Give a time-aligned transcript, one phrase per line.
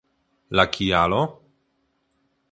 [0.59, 1.19] La kialo?